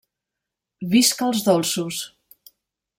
Visca 0.95 1.29
els 1.29 1.45
dolços! 1.49 2.03